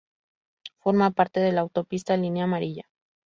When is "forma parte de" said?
0.79-1.51